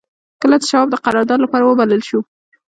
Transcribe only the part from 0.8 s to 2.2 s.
د قرارداد لپاره وبلل شو.